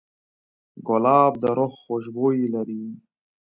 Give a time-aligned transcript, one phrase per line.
[0.87, 2.83] ګلاب د روح خوشبو لري.